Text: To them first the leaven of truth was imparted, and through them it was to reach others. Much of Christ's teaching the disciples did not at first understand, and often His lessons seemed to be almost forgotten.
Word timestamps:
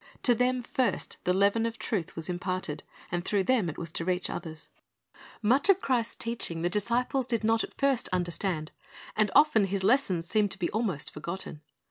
To 0.23 0.33
them 0.33 0.63
first 0.63 1.17
the 1.25 1.31
leaven 1.31 1.67
of 1.67 1.77
truth 1.77 2.15
was 2.15 2.27
imparted, 2.27 2.81
and 3.11 3.23
through 3.23 3.43
them 3.43 3.69
it 3.69 3.77
was 3.77 3.91
to 3.91 4.03
reach 4.03 4.31
others. 4.31 4.69
Much 5.43 5.69
of 5.69 5.79
Christ's 5.79 6.15
teaching 6.15 6.63
the 6.63 6.71
disciples 6.71 7.27
did 7.27 7.43
not 7.43 7.63
at 7.63 7.75
first 7.75 8.09
understand, 8.11 8.71
and 9.15 9.29
often 9.35 9.65
His 9.65 9.83
lessons 9.83 10.25
seemed 10.27 10.49
to 10.49 10.57
be 10.57 10.71
almost 10.71 11.13
forgotten. 11.13 11.61